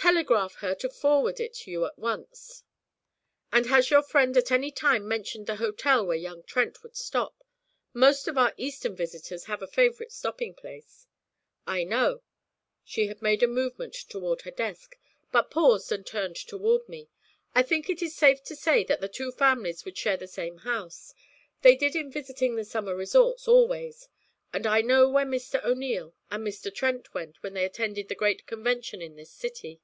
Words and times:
'Telegraph 0.00 0.54
her 0.54 0.76
to 0.76 0.88
forward 0.88 1.40
it 1.40 1.52
to 1.52 1.72
you 1.72 1.84
at 1.84 1.98
once. 1.98 2.62
And 3.52 3.66
has 3.66 3.90
your 3.90 4.00
friend 4.04 4.36
at 4.36 4.52
any 4.52 4.70
time 4.70 5.08
mentioned 5.08 5.48
the 5.48 5.56
hotel 5.56 6.06
where 6.06 6.16
young 6.16 6.44
Trent 6.44 6.84
would 6.84 6.94
stop? 6.94 7.42
Most 7.92 8.28
of 8.28 8.38
our 8.38 8.54
Eastern 8.56 8.94
visitors 8.94 9.46
have 9.46 9.60
a 9.60 9.66
favourite 9.66 10.12
stopping 10.12 10.54
place.' 10.54 11.08
'I 11.66 11.84
know.' 11.84 12.22
She 12.84 13.08
had 13.08 13.20
made 13.20 13.42
a 13.42 13.48
movement 13.48 13.92
toward 14.08 14.42
her 14.42 14.52
desk, 14.52 14.96
but 15.32 15.50
paused 15.50 15.90
and 15.90 16.06
turned 16.06 16.36
toward 16.36 16.88
me. 16.88 17.08
'I 17.56 17.64
think 17.64 17.90
it 17.90 18.00
is 18.00 18.14
safe 18.14 18.40
to 18.44 18.54
say 18.54 18.84
that 18.84 19.00
the 19.00 19.08
two 19.08 19.32
families 19.32 19.84
would 19.84 19.98
share 19.98 20.16
the 20.16 20.28
same 20.28 20.58
house. 20.58 21.12
They 21.62 21.74
did 21.74 21.96
in 21.96 22.12
visiting 22.12 22.54
the 22.54 22.64
summer 22.64 22.94
resorts, 22.94 23.48
always; 23.48 24.08
and 24.52 24.64
I 24.64 24.80
know 24.80 25.08
where 25.08 25.26
Mr. 25.26 25.62
O'Neil 25.64 26.14
and 26.30 26.46
Mr. 26.46 26.72
Trent 26.72 27.12
went 27.14 27.42
when 27.42 27.54
they 27.54 27.64
attended 27.64 28.08
the 28.08 28.14
great 28.14 28.46
convention 28.46 29.02
in 29.02 29.16
this 29.16 29.32
city.' 29.32 29.80